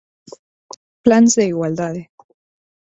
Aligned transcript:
Plans 1.07 1.35
de 1.35 1.45
igualdade. 1.53 2.09